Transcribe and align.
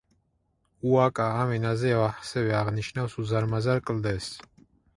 უაკა 0.93 1.27
ამ 1.41 1.53
ენაზე 1.59 1.93
ასევე 1.99 2.57
აღნიშნავს 2.63 3.21
უზარმაზარ 3.25 3.87
კლდეს. 3.91 4.35